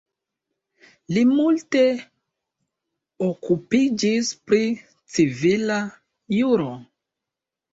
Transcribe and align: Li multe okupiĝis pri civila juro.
Li 1.17 1.21
multe 1.33 1.83
okupiĝis 3.27 4.33
pri 4.49 4.63
civila 5.17 5.81
juro. 6.41 6.69